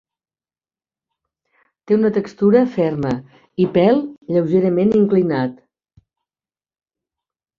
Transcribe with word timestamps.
Té 1.89 1.97
una 1.97 2.09
textura 2.15 2.61
ferma 2.79 3.11
i 3.65 3.69
pèl 3.77 4.01
lleugerament 4.35 4.97
inclinat. 5.01 5.55